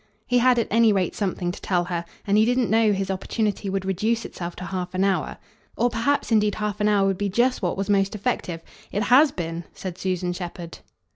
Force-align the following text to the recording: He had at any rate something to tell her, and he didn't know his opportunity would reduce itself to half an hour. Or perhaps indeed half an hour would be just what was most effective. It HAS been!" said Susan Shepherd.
He 0.25 0.39
had 0.39 0.57
at 0.57 0.67
any 0.71 0.91
rate 0.91 1.13
something 1.13 1.51
to 1.51 1.61
tell 1.61 1.83
her, 1.85 2.05
and 2.25 2.35
he 2.35 2.43
didn't 2.43 2.71
know 2.71 2.91
his 2.91 3.11
opportunity 3.11 3.69
would 3.69 3.85
reduce 3.85 4.25
itself 4.25 4.55
to 4.55 4.63
half 4.65 4.95
an 4.95 5.03
hour. 5.03 5.37
Or 5.75 5.91
perhaps 5.91 6.31
indeed 6.31 6.55
half 6.55 6.81
an 6.81 6.87
hour 6.89 7.05
would 7.05 7.19
be 7.19 7.29
just 7.29 7.61
what 7.61 7.77
was 7.77 7.87
most 7.87 8.15
effective. 8.15 8.63
It 8.91 9.03
HAS 9.03 9.31
been!" 9.31 9.63
said 9.75 9.99
Susan 9.99 10.33
Shepherd. 10.33 10.79